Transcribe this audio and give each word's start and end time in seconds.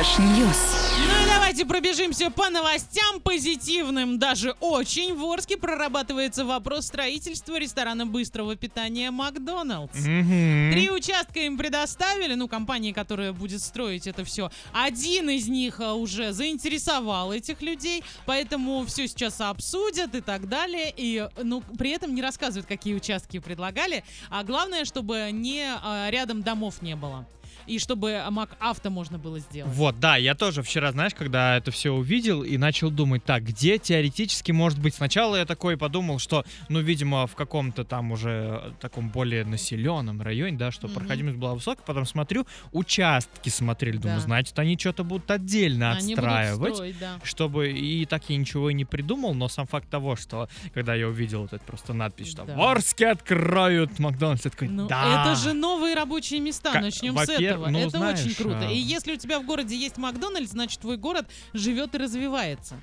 Fresh 0.00 0.18
News. 0.18 0.56
Ну 0.96 1.24
и 1.24 1.28
давайте 1.28 1.66
пробежимся 1.66 2.30
по 2.30 2.48
новостям 2.48 3.20
позитивным. 3.20 4.18
Даже 4.18 4.52
очень 4.60 5.14
в 5.14 5.22
Орске 5.30 5.58
прорабатывается 5.58 6.46
вопрос 6.46 6.86
строительства 6.86 7.58
ресторана 7.58 8.06
быстрого 8.06 8.56
питания 8.56 9.10
Макдоналдс. 9.10 9.98
Мгм. 9.98 10.70
Три 10.72 10.88
участка 10.90 11.40
им 11.40 11.58
предоставили, 11.58 12.32
ну, 12.32 12.48
компании, 12.48 12.92
которая 12.92 13.34
будет 13.34 13.60
строить 13.60 14.06
это 14.06 14.24
все. 14.24 14.50
Один 14.72 15.28
из 15.28 15.48
них 15.48 15.80
а, 15.80 15.92
уже 15.92 16.32
заинтересовал 16.32 17.30
этих 17.30 17.60
людей, 17.60 18.02
поэтому 18.24 18.86
все 18.86 19.06
сейчас 19.06 19.38
обсудят 19.42 20.14
и 20.14 20.22
так 20.22 20.48
далее. 20.48 20.94
И, 20.96 21.28
ну, 21.42 21.62
при 21.78 21.90
этом 21.90 22.14
не 22.14 22.22
рассказывают, 22.22 22.66
какие 22.66 22.94
участки 22.94 23.38
предлагали. 23.38 24.02
А 24.30 24.44
главное, 24.44 24.86
чтобы 24.86 25.28
не 25.30 25.62
а, 25.62 26.08
рядом 26.08 26.40
домов 26.40 26.80
не 26.80 26.96
было. 26.96 27.26
И 27.66 27.78
чтобы 27.78 28.22
МакАвто 28.30 28.90
можно 28.90 29.18
было 29.18 29.38
сделать. 29.38 29.72
Вот, 29.74 30.00
да, 30.00 30.16
я 30.16 30.34
тоже 30.34 30.62
вчера, 30.62 30.92
знаешь, 30.92 31.14
когда 31.14 31.56
это 31.56 31.70
все 31.70 31.90
увидел 31.92 32.42
и 32.42 32.56
начал 32.56 32.90
думать, 32.90 33.24
так, 33.24 33.44
где 33.44 33.78
теоретически 33.78 34.52
может 34.52 34.78
быть? 34.80 34.94
Сначала 34.94 35.36
я 35.36 35.44
такой 35.46 35.76
подумал, 35.76 36.18
что, 36.18 36.44
ну, 36.68 36.80
видимо, 36.80 37.26
в 37.26 37.34
каком-то 37.34 37.84
там 37.84 38.12
уже 38.12 38.60
э, 38.64 38.70
таком 38.80 39.08
более 39.10 39.44
населенном 39.44 40.20
районе, 40.22 40.56
да, 40.56 40.70
что 40.70 40.86
Мгм. 40.86 40.94
проходимость 40.96 41.36
была 41.38 41.54
высокая, 41.54 41.84
потом 41.86 42.06
смотрю, 42.06 42.46
участки 42.72 43.48
смотрели, 43.50 43.96
думаю, 43.98 44.18
Да. 44.20 44.24
значит, 44.24 44.58
они 44.58 44.76
что-то 44.78 45.04
будут 45.04 45.30
отдельно 45.30 45.92
Они 45.92 46.14
будут 46.14 46.18
отстраивать. 46.24 46.74
строить, 46.74 46.98
да. 46.98 47.20
чтобы 47.22 47.70
и 47.70 48.04
так 48.06 48.22
я 48.28 48.36
ничего 48.36 48.70
и 48.70 48.74
не 48.74 48.84
придумал, 48.84 49.34
но 49.34 49.48
сам 49.48 49.66
факт 49.66 49.88
того, 49.88 50.16
что 50.16 50.48
когда 50.74 50.94
я 50.94 51.08
увидел 51.08 51.42
вот 51.42 51.52
эту 51.52 51.64
просто 51.64 51.92
надпись, 51.94 52.30
что 52.30 52.44
Да. 52.44 52.54
в 52.56 52.60
Орске 52.62 53.08
откроют 53.08 53.98
Макдональдс, 53.98 54.44
я 54.44 54.50
такой, 54.50 54.68
Ну, 54.68 54.88
да. 54.88 55.22
это 55.22 55.40
же 55.40 55.52
новые 55.52 55.94
рабочие 55.94 56.40
места. 56.40 56.72
Ка- 56.72 56.80
Начнем 56.80 57.12
с 57.12 57.16
во-первых, 57.16 57.39
этого. 57.44 57.68
ну, 57.68 57.78
это 57.80 57.98
знаешь, 57.98 58.20
очень 58.20 58.34
круто. 58.34 58.68
а- 58.68 58.70
И 58.70 58.76
если 58.78 59.12
у 59.12 59.16
тебя 59.16 59.38
в 59.40 59.46
городе 59.46 59.76
есть 59.76 59.96
Макдональдс, 59.96 60.50
значит 60.50 60.80
твой 60.80 60.96
город 60.96 61.26
живет 61.52 61.94
и 61.94 61.98
развивается. 61.98 62.80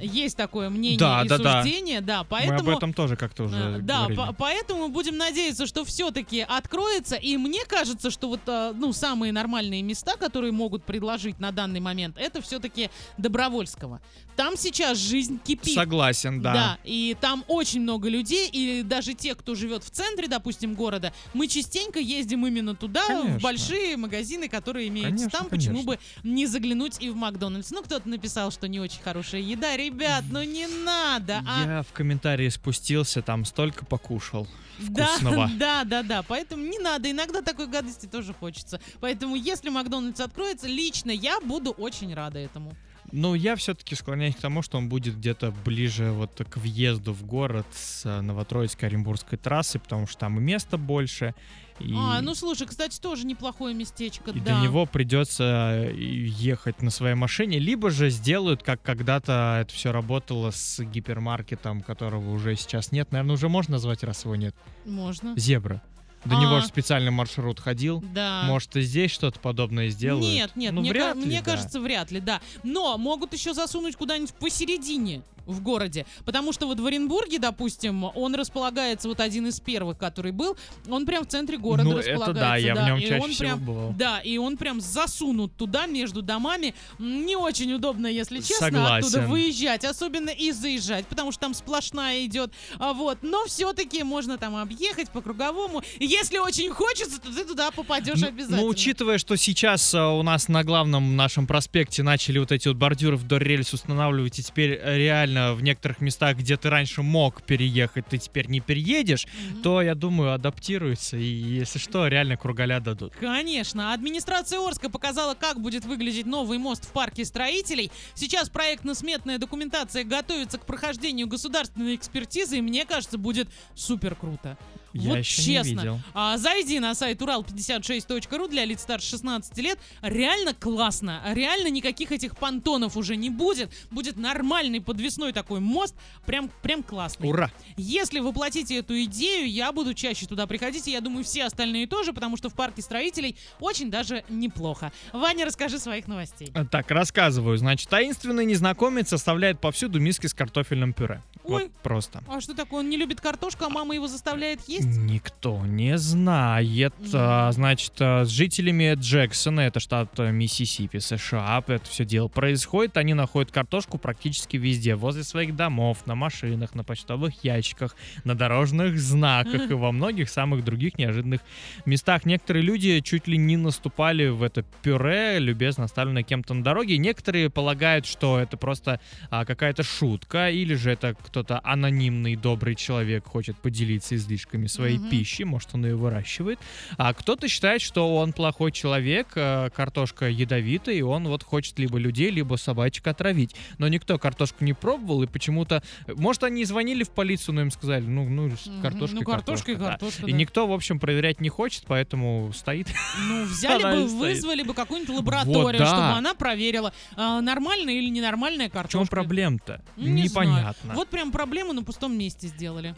Есть 0.00 0.36
такое 0.36 0.70
мнение 0.70 0.98
Да, 0.98 1.22
и 1.24 1.28
да, 1.28 1.38
да. 1.38 1.62
суждение, 1.62 2.00
да, 2.00 2.20
Мы 2.20 2.26
поэтому. 2.28 2.58
об 2.70 2.76
этом 2.76 2.92
тоже 2.94 3.16
как-то 3.16 3.44
уже 3.44 3.78
Да, 3.82 4.00
говорили. 4.08 4.16
по- 4.16 4.32
поэтому 4.32 4.88
будем 4.88 5.16
надеяться, 5.16 5.66
что 5.66 5.84
все-таки 5.84 6.40
откроется. 6.40 7.16
И 7.16 7.36
мне 7.36 7.64
кажется, 7.66 8.10
что 8.10 8.28
вот 8.28 8.40
э, 8.46 8.72
ну 8.74 8.92
самые 8.92 9.32
нормальные 9.32 9.82
места, 9.82 10.16
которые 10.16 10.52
могут 10.52 10.84
предложить 10.84 11.38
на 11.40 11.52
данный 11.52 11.80
момент, 11.80 12.16
это 12.18 12.40
все-таки 12.42 12.90
Добровольского. 13.18 14.00
Там 14.36 14.56
сейчас 14.56 14.98
жизнь 14.98 15.38
кипит. 15.44 15.74
Согласен, 15.74 16.42
да. 16.42 16.52
Да, 16.52 16.78
и 16.84 17.16
там 17.20 17.44
очень 17.48 17.80
много 17.80 18.08
людей, 18.08 18.48
и 18.52 18.82
даже 18.82 19.14
те, 19.14 19.34
кто 19.34 19.54
живет 19.54 19.84
в 19.84 19.90
центре, 19.90 20.26
допустим, 20.28 20.74
города, 20.74 21.12
мы 21.34 21.46
частенько 21.46 22.00
ездим 22.00 22.46
именно 22.46 22.74
туда, 22.74 23.06
Конечно. 23.06 23.38
в 23.38 23.42
большие 23.42 23.96
магазины, 23.96 24.48
которые 24.48 24.88
имеются 24.88 25.28
Конечно, 25.30 25.38
там. 25.38 25.48
Почему 25.48 25.84
конечно. 25.84 25.92
бы 25.92 25.98
не 26.28 26.46
заглянуть 26.46 27.00
и 27.00 27.10
в 27.10 27.16
Макдональдс? 27.16 27.70
Ну, 27.70 27.82
кто-то 27.82 28.08
написал, 28.08 28.50
что 28.50 28.66
не 28.68 28.80
очень 28.80 29.00
хорошая 29.02 29.40
еда. 29.40 29.73
Ребят, 29.76 30.24
ну 30.30 30.42
не 30.42 30.66
надо. 30.66 31.42
а 31.46 31.64
Я 31.66 31.82
в 31.82 31.92
комментарии 31.92 32.48
спустился, 32.48 33.22
там 33.22 33.44
столько 33.44 33.84
покушал. 33.84 34.46
да, 34.78 35.06
вкусного. 35.06 35.50
да, 35.58 35.84
да, 35.84 36.02
да. 36.02 36.22
Поэтому 36.22 36.64
не 36.64 36.78
надо. 36.78 37.10
Иногда 37.10 37.42
такой 37.42 37.66
гадости 37.66 38.06
тоже 38.06 38.32
хочется. 38.34 38.80
Поэтому, 39.00 39.36
если 39.36 39.68
Макдональдс 39.68 40.20
откроется, 40.20 40.66
лично 40.66 41.10
я 41.10 41.40
буду 41.40 41.70
очень 41.70 42.14
рада 42.14 42.38
этому. 42.38 42.74
Но 43.12 43.34
я 43.34 43.54
все-таки 43.54 43.94
склоняюсь 43.94 44.34
к 44.34 44.40
тому, 44.40 44.62
что 44.62 44.78
он 44.78 44.88
будет 44.88 45.16
где-то 45.16 45.52
ближе 45.64 46.10
вот 46.10 46.40
к 46.48 46.56
въезду 46.56 47.12
в 47.12 47.24
город 47.24 47.66
с 47.72 48.04
э, 48.06 48.20
Новотроицкой 48.22 48.88
Оренбургской 48.88 49.38
трассы, 49.38 49.78
потому 49.78 50.06
что 50.06 50.18
там 50.18 50.38
и 50.38 50.42
места 50.42 50.78
больше. 50.78 51.34
И... 51.80 51.92
А, 51.96 52.20
ну 52.22 52.34
слушай, 52.34 52.66
кстати, 52.66 53.00
тоже 53.00 53.26
неплохое 53.26 53.74
местечко, 53.74 54.30
И 54.30 54.40
да. 54.40 54.56
до 54.56 54.62
него 54.62 54.86
придется 54.86 55.72
э, 55.88 55.92
ехать 55.94 56.82
на 56.82 56.90
своей 56.90 57.14
машине, 57.16 57.58
либо 57.58 57.90
же 57.90 58.10
сделают, 58.10 58.62
как 58.62 58.80
когда-то 58.82 59.58
это 59.62 59.74
все 59.74 59.90
работало 59.92 60.50
с 60.52 60.80
гипермаркетом, 60.82 61.82
которого 61.82 62.30
уже 62.30 62.56
сейчас 62.56 62.92
нет. 62.92 63.10
Наверное, 63.12 63.34
уже 63.34 63.48
можно 63.48 63.72
назвать, 63.72 64.02
раз 64.04 64.24
его 64.24 64.36
нет. 64.36 64.54
Можно. 64.84 65.34
Зебра. 65.36 65.82
До 66.24 66.38
А. 66.38 66.40
него 66.40 66.60
же 66.60 66.66
специальный 66.66 67.10
маршрут 67.10 67.60
ходил. 67.60 68.02
Да. 68.14 68.44
Может, 68.46 68.76
и 68.76 68.80
здесь 68.80 69.10
что-то 69.10 69.38
подобное 69.40 69.90
сделают? 69.90 70.24
Нет, 70.26 70.52
нет, 70.56 70.72
ну, 70.72 70.80
мне, 70.80 70.90
вряд 70.90 71.12
ка- 71.14 71.18
ли, 71.20 71.26
мне 71.26 71.42
да. 71.42 71.50
кажется, 71.50 71.80
вряд 71.80 72.10
ли, 72.12 72.20
да. 72.20 72.40
Но 72.62 72.96
могут 72.96 73.34
еще 73.34 73.52
засунуть 73.52 73.96
куда-нибудь 73.96 74.32
посередине 74.34 75.22
в 75.46 75.60
городе. 75.62 76.06
Потому 76.24 76.52
что 76.52 76.66
вот 76.66 76.80
в 76.80 76.86
Оренбурге, 76.86 77.38
допустим, 77.38 78.04
он 78.04 78.34
располагается, 78.34 79.08
вот 79.08 79.20
один 79.20 79.46
из 79.46 79.60
первых, 79.60 79.98
который 79.98 80.32
был, 80.32 80.56
он 80.88 81.06
прям 81.06 81.24
в 81.24 81.28
центре 81.28 81.58
города 81.58 81.84
Ну, 81.84 81.98
это 81.98 82.10
располагается. 82.10 82.40
да, 82.40 82.56
я 82.56 82.74
в 82.74 82.86
нем 82.86 82.98
и 82.98 83.02
чаще 83.02 83.22
он 83.24 83.30
всего 83.30 83.48
прям, 83.48 83.64
бывал. 83.64 83.92
Да, 83.96 84.20
и 84.20 84.36
он 84.38 84.56
прям 84.56 84.80
засунут 84.80 85.56
туда, 85.56 85.86
между 85.86 86.22
домами. 86.22 86.74
Не 86.98 87.36
очень 87.36 87.72
удобно, 87.72 88.06
если 88.06 88.38
честно, 88.38 88.66
Согласен. 88.66 89.08
оттуда 89.08 89.26
выезжать, 89.26 89.84
особенно 89.84 90.30
и 90.30 90.50
заезжать, 90.52 91.06
потому 91.06 91.32
что 91.32 91.42
там 91.42 91.54
сплошная 91.54 92.24
идет. 92.24 92.52
А 92.78 92.92
вот, 92.92 93.18
но 93.22 93.44
все-таки 93.46 94.02
можно 94.02 94.38
там 94.38 94.56
объехать 94.56 95.10
по 95.10 95.20
круговому. 95.20 95.82
Если 96.00 96.38
очень 96.38 96.70
хочется, 96.70 97.20
то 97.20 97.32
ты 97.34 97.44
туда 97.44 97.70
попадешь 97.70 98.20
Ну, 98.20 98.28
обязательно. 98.28 98.60
Ну, 98.62 98.66
учитывая, 98.66 99.18
что 99.18 99.36
сейчас 99.36 99.94
э, 99.94 100.00
у 100.00 100.22
нас 100.22 100.48
на 100.48 100.64
главном 100.64 101.16
нашем 101.16 101.46
проспекте 101.46 102.02
начали 102.02 102.38
вот 102.38 102.52
эти 102.52 102.68
вот 102.68 102.76
бордюры 102.76 103.16
вдоль 103.16 103.42
рельс 103.42 103.72
устанавливать, 103.72 104.38
и 104.38 104.42
теперь 104.42 104.72
э, 104.82 104.96
реально 105.34 105.54
в 105.54 105.62
некоторых 105.62 106.00
местах, 106.00 106.36
где 106.38 106.56
ты 106.56 106.70
раньше 106.70 107.02
мог 107.02 107.42
переехать, 107.42 108.06
ты 108.06 108.18
теперь 108.18 108.48
не 108.48 108.60
переедешь, 108.60 109.26
Мгм. 109.50 109.62
то, 109.62 109.82
я 109.82 109.94
думаю, 109.94 110.32
адаптируется, 110.32 111.16
и 111.16 111.24
если 111.24 111.78
что, 111.78 112.06
реально 112.08 112.36
кругаля 112.36 112.80
дадут. 112.80 113.12
Конечно. 113.18 113.92
Администрация 113.92 114.60
Орска 114.60 114.88
показала, 114.88 115.34
как 115.34 115.60
будет 115.60 115.84
выглядеть 115.84 116.26
новый 116.26 116.58
мост 116.58 116.84
в 116.84 116.92
парке 116.92 117.24
строителей. 117.24 117.90
Сейчас 118.14 118.48
проектно-сметная 118.48 119.38
документация 119.38 120.04
готовится 120.04 120.58
к 120.58 120.66
прохождению 120.66 121.26
государственной 121.26 121.94
экспертизы, 121.96 122.58
и 122.58 122.62
мне 122.62 122.84
кажется, 122.84 123.18
будет 123.18 123.48
супер 123.74 124.14
круто. 124.14 124.56
Я 124.92 125.10
вот 125.10 125.18
еще 125.18 125.40
не 125.40 125.46
честно. 125.46 125.68
видел. 125.80 126.00
А, 126.14 126.38
зайди 126.38 126.78
на 126.78 126.94
сайт 126.94 127.20
урал56.ру 127.20 128.46
для 128.46 128.64
лиц 128.64 128.80
старше 128.82 129.10
16 129.10 129.58
лет. 129.58 129.76
Реально 130.02 130.54
классно. 130.54 131.20
Реально 131.32 131.66
никаких 131.68 132.12
этих 132.12 132.36
понтонов 132.36 132.96
уже 132.96 133.16
не 133.16 133.28
будет. 133.28 133.72
Будет 133.90 134.16
нормальный 134.16 134.80
подвесной 134.80 135.23
такой 135.32 135.60
мост. 135.60 135.94
Прям, 136.26 136.50
прям 136.62 136.82
классный. 136.82 137.28
Ура! 137.28 137.50
Если 137.76 138.20
воплотите 138.20 138.76
эту 138.78 139.02
идею, 139.04 139.48
я 139.50 139.72
буду 139.72 139.94
чаще 139.94 140.26
туда 140.26 140.46
приходить, 140.46 140.86
и 140.88 140.92
я 140.92 141.00
думаю, 141.00 141.24
все 141.24 141.44
остальные 141.44 141.86
тоже, 141.86 142.12
потому 142.12 142.36
что 142.36 142.48
в 142.48 142.54
парке 142.54 142.82
строителей 142.82 143.36
очень 143.60 143.90
даже 143.90 144.24
неплохо. 144.28 144.92
Ваня, 145.12 145.44
расскажи 145.44 145.78
своих 145.78 146.06
новостей. 146.06 146.50
А, 146.54 146.64
Так, 146.64 146.90
рассказываю. 146.90 147.56
Значит, 147.56 147.88
таинственный 147.88 148.44
незнакомец 148.44 149.12
оставляет 149.12 149.60
повсюду 149.60 150.00
миски 150.00 150.26
с 150.26 150.34
картофельным 150.34 150.92
пюре. 150.92 151.22
Ой. 151.44 151.64
Вот 151.64 151.72
просто. 151.82 152.22
А 152.26 152.40
что 152.40 152.54
такое? 152.54 152.80
Он 152.80 152.88
не 152.88 152.96
любит 152.96 153.20
картошку, 153.20 153.64
а 153.64 153.68
мама 153.68 153.94
его 153.94 154.08
заставляет 154.08 154.60
есть? 154.66 154.86
Никто 154.86 155.64
не 155.66 155.98
знает. 155.98 156.94
А, 157.12 157.52
Значит, 157.52 157.92
а, 158.00 158.24
с 158.24 158.28
жителями 158.28 158.94
Джексона, 158.94 159.60
это 159.60 159.80
штат 159.80 160.18
а, 160.18 160.30
Миссисипи, 160.30 160.98
США, 160.98 161.62
это 161.66 161.88
все 161.88 162.04
дело 162.04 162.28
происходит. 162.28 162.96
Они 162.96 163.14
находят 163.14 163.52
картошку 163.52 163.98
практически 163.98 164.56
везде. 164.56 164.96
Возле 165.14 165.22
своих 165.22 165.54
домов, 165.54 165.98
на 166.06 166.16
машинах, 166.16 166.74
на 166.74 166.82
почтовых 166.82 167.44
ящиках, 167.44 167.94
на 168.24 168.34
дорожных 168.34 168.98
знаках 168.98 169.70
и 169.70 169.74
во 169.74 169.92
многих 169.92 170.28
самых 170.28 170.64
других 170.64 170.98
неожиданных 170.98 171.40
местах. 171.86 172.24
Некоторые 172.24 172.64
люди 172.64 172.98
чуть 172.98 173.28
ли 173.28 173.38
не 173.38 173.56
наступали 173.56 174.26
в 174.26 174.42
это 174.42 174.64
пюре, 174.82 175.38
любезно 175.38 175.84
оставленное 175.84 176.24
кем-то 176.24 176.52
на 176.52 176.64
дороге. 176.64 176.98
Некоторые 176.98 177.48
полагают, 177.48 178.06
что 178.06 178.40
это 178.40 178.56
просто 178.56 178.98
а, 179.30 179.44
какая-то 179.44 179.84
шутка, 179.84 180.50
или 180.50 180.74
же 180.74 180.90
это 180.90 181.14
кто-то 181.14 181.60
анонимный 181.62 182.34
добрый 182.34 182.74
человек 182.74 183.24
хочет 183.24 183.56
поделиться 183.56 184.16
излишками 184.16 184.66
своей 184.66 184.98
Мгм. 184.98 185.10
пищи, 185.10 185.44
может 185.44 185.68
он 185.74 185.86
ее 185.86 185.94
выращивает. 185.94 186.58
А 186.98 187.14
кто-то 187.14 187.46
считает, 187.46 187.82
что 187.82 188.16
он 188.16 188.32
плохой 188.32 188.72
человек, 188.72 189.28
а, 189.36 189.70
картошка 189.70 190.28
ядовитая, 190.28 190.96
и 190.96 191.02
он 191.02 191.28
вот 191.28 191.44
хочет 191.44 191.78
либо 191.78 191.98
людей, 191.98 192.30
либо 192.30 192.56
собачек 192.56 193.06
отравить. 193.06 193.54
Но 193.78 193.86
никто 193.86 194.18
картошку 194.18 194.64
не 194.64 194.72
пробовал, 194.72 195.03
и 195.22 195.26
почему-то... 195.26 195.82
Может, 196.06 196.44
они 196.44 196.64
звонили 196.64 197.04
в 197.04 197.10
полицию, 197.10 197.54
но 197.56 197.60
им 197.62 197.70
сказали, 197.70 198.04
ну, 198.04 198.28
ну 198.28 198.50
картошка 198.82 199.16
Ну, 199.16 199.22
картошка 199.22 199.72
и 199.72 199.76
да. 199.76 199.90
картошка, 199.90 200.26
И 200.26 200.32
да. 200.32 200.36
никто, 200.36 200.66
в 200.66 200.72
общем, 200.72 200.98
проверять 200.98 201.40
не 201.40 201.48
хочет, 201.48 201.84
поэтому 201.86 202.52
стоит. 202.54 202.88
Ну, 203.28 203.44
взяли 203.46 203.82
бы, 203.82 204.06
вызвали 204.06 204.62
бы 204.62 204.74
какую-нибудь 204.74 205.14
лабораторию, 205.16 205.78
да. 205.80 205.86
чтобы 205.86 206.08
она 206.18 206.34
проверила, 206.34 206.92
а, 207.16 207.40
нормальная 207.40 207.94
или 207.94 208.08
ненормальная 208.08 208.68
В 208.68 208.72
картошка. 208.72 208.98
чем 208.98 209.06
проблема-то? 209.06 209.82
Ну, 209.96 210.06
не 210.08 210.22
Непонятно. 210.24 210.74
знаю. 210.82 210.96
Вот 210.96 211.08
прям 211.08 211.32
проблему 211.32 211.72
на 211.72 211.82
пустом 211.82 212.16
месте 212.16 212.48
сделали. 212.48 212.94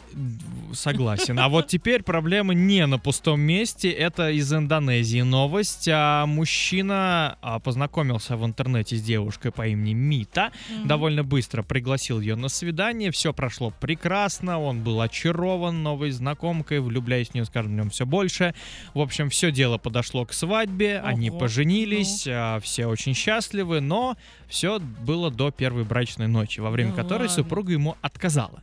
Согласен. 0.73 1.39
А 1.39 1.49
вот 1.49 1.67
теперь 1.67 2.03
проблема 2.03 2.53
не 2.53 2.85
на 2.85 2.99
пустом 2.99 3.41
месте. 3.41 3.89
Это 3.89 4.29
из 4.31 4.51
Индонезии 4.53 5.21
новость. 5.21 5.87
А 5.91 6.25
мужчина 6.25 7.37
а, 7.41 7.59
познакомился 7.59 8.37
в 8.37 8.45
интернете 8.45 8.95
с 8.95 9.01
девушкой 9.01 9.51
по 9.51 9.67
имени 9.67 9.93
Мита. 9.93 10.51
Довольно 10.85 11.23
быстро 11.23 11.63
пригласил 11.63 11.96
ее 12.19 12.35
на 12.35 12.49
свидание. 12.49 13.11
Все 13.11 13.33
прошло 13.33 13.71
прекрасно. 13.79 14.59
Он 14.61 14.83
был 14.83 15.01
очарован 15.01 15.81
новой 15.83 16.11
знакомкой, 16.11 16.79
влюбляясь 16.79 17.29
в 17.29 17.33
нее, 17.33 17.45
скажем, 17.45 17.71
в 17.73 17.75
нем 17.75 17.89
все 17.89 18.05
больше. 18.05 18.53
В 18.93 18.99
общем, 18.99 19.29
все 19.29 19.51
дело 19.51 19.77
подошло 19.77 20.25
к 20.25 20.33
свадьбе. 20.33 20.99
Они 21.03 21.29
Ого, 21.29 21.39
поженились. 21.39 22.25
а, 22.27 22.59
Все 22.59 22.85
очень 22.87 23.13
счастливы. 23.13 23.81
Но 23.81 24.15
все 24.47 24.79
было 24.79 25.29
до 25.31 25.51
первой 25.51 25.83
брачной 25.83 26.27
ночи, 26.27 26.59
во 26.59 26.69
время 26.69 26.91
Да 26.91 27.01
которой 27.03 27.27
ладно. 27.27 27.35
супруга 27.35 27.71
ему 27.73 27.95
отказала. 28.01 28.61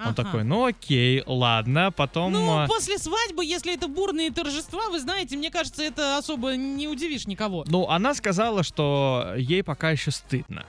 Он 0.00 0.04
Ага. 0.12 0.14
такой, 0.14 0.44
ну 0.44 0.64
окей, 0.66 1.24
ладно, 1.26 1.90
потом... 1.90 2.32
Ну, 2.32 2.56
а, 2.56 2.68
после 2.68 2.98
свадьбы, 2.98 3.44
если 3.44 3.74
это 3.74 3.88
бурные 3.88 4.30
торжества, 4.30 4.90
вы 4.90 5.00
знаете, 5.00 5.36
мне 5.36 5.50
кажется, 5.50 5.82
это 5.82 6.18
особо 6.18 6.54
не 6.54 6.86
удивишь 6.86 7.26
никого. 7.26 7.64
ну, 7.66 7.88
она 7.88 8.14
сказала, 8.14 8.62
что 8.62 9.34
ей 9.36 9.64
пока 9.64 9.90
еще 9.90 10.12
стыдно. 10.12 10.64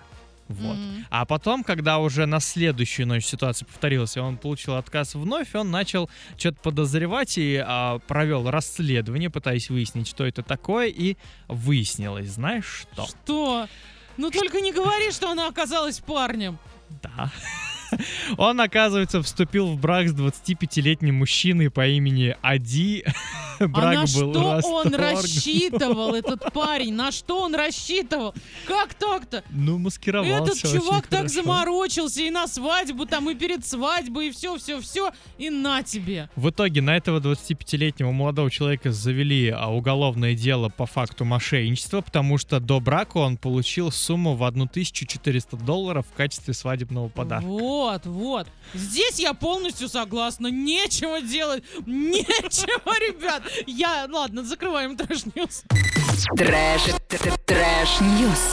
Вот. 0.49 0.77
Мгм. 0.77 1.05
А 1.11 1.25
потом, 1.25 1.63
когда 1.63 1.99
уже 1.99 2.25
на 2.25 2.39
следующую 2.39 3.07
ночь 3.07 3.25
ситуация 3.25 3.67
повторилась, 3.67 4.17
и 4.17 4.19
он 4.19 4.35
получил 4.35 4.75
отказ 4.75 5.13
вновь, 5.13 5.53
он 5.53 5.69
начал 5.69 6.09
что-то 6.37 6.57
подозревать 6.61 7.37
и 7.37 7.63
а, 7.63 7.99
провел 7.99 8.49
расследование, 8.49 9.29
пытаясь 9.29 9.69
выяснить, 9.69 10.07
что 10.07 10.25
это 10.25 10.41
такое, 10.41 10.87
и 10.87 11.17
выяснилось, 11.47 12.29
знаешь 12.29 12.87
что? 12.91 13.05
Что? 13.05 13.67
Ну 14.17 14.31
только 14.31 14.59
не 14.59 14.73
говори, 14.73 15.11
что 15.11 15.29
она 15.29 15.47
оказалась 15.47 15.99
парнем. 15.99 16.57
Да. 17.03 17.31
Он, 18.37 18.59
оказывается, 18.59 19.21
вступил 19.21 19.67
в 19.67 19.79
брак 19.79 20.09
с 20.09 20.13
25-летним 20.13 21.15
мужчиной 21.15 21.69
по 21.69 21.87
имени 21.87 22.35
Ади. 22.41 23.05
Брак 23.67 23.83
а 23.83 23.93
на 23.93 24.01
был 24.01 24.07
что 24.07 24.73
он 24.73 24.93
расторгнут. 24.93 24.99
рассчитывал, 24.99 26.15
этот 26.15 26.53
парень? 26.53 26.93
На 26.93 27.11
что 27.11 27.41
он 27.41 27.55
рассчитывал? 27.55 28.33
Как 28.65 28.93
так-то? 28.93 29.43
Ну, 29.49 29.77
маскировался 29.77 30.43
Этот 30.43 30.57
чувак 30.57 31.07
так 31.07 31.19
хорошо. 31.19 31.35
заморочился 31.35 32.21
и 32.21 32.29
на 32.29 32.47
свадьбу, 32.47 33.05
там, 33.05 33.29
и 33.29 33.35
перед 33.35 33.65
свадьбой, 33.65 34.29
и 34.29 34.31
все-все-все, 34.31 35.11
и 35.37 35.49
на 35.49 35.83
тебе. 35.83 36.29
В 36.35 36.49
итоге 36.49 36.81
на 36.81 36.95
этого 36.95 37.19
25-летнего 37.19 38.11
молодого 38.11 38.49
человека 38.49 38.91
завели 38.91 39.49
а, 39.49 39.67
уголовное 39.67 40.35
дело 40.35 40.69
по 40.69 40.85
факту 40.85 41.25
мошенничества, 41.25 42.01
потому 42.01 42.37
что 42.37 42.59
до 42.59 42.79
брака 42.79 43.17
он 43.17 43.37
получил 43.37 43.91
сумму 43.91 44.35
в 44.35 44.43
1400 44.43 45.57
долларов 45.57 46.05
в 46.11 46.15
качестве 46.15 46.53
свадебного 46.53 47.09
подарка. 47.09 47.45
Вот, 47.45 48.05
вот. 48.05 48.47
Здесь 48.73 49.19
я 49.19 49.33
полностью 49.33 49.89
согласна. 49.89 50.47
Нечего 50.47 51.21
делать. 51.21 51.63
Нечего, 51.85 52.93
ребят. 52.99 53.43
Я, 53.67 54.07
ладно, 54.09 54.43
закрываем 54.43 54.95
trash 54.97 55.30
news. 55.30 55.63
Trash, 56.37 56.81
т- 57.07 57.17
т- 57.17 57.37
trash, 57.45 58.01
news. 58.01 58.39